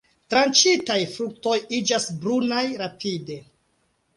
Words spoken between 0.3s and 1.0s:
Tranĉitaj